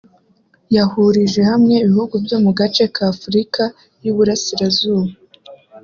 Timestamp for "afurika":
3.13-3.63